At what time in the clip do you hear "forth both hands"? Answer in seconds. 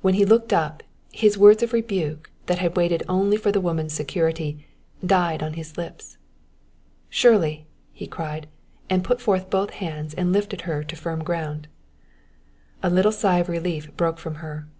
9.20-10.14